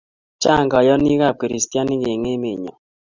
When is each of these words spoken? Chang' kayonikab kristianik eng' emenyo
Chang' 0.41 0.71
kayonikab 0.73 1.35
kristianik 1.41 2.01
eng' 2.11 2.29
emenyo 2.33 2.73